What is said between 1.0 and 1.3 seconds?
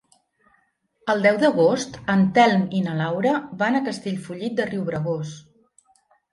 El